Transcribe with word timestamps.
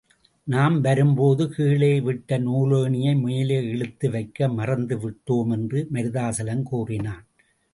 நாம் 0.47 0.77
வரும்போது 0.81 1.43
கீழே 1.49 1.99
விட்ட 1.99 2.39
நூலேணியை 2.39 3.13
மேலே 3.21 3.59
இழுத்து 3.63 4.09
வைக்க 4.09 4.47
மறந்துவிட்டோம் 4.47 5.51
என்று 5.51 5.87
மருதாசலம் 5.93 6.63
கூறினான். 6.63 7.25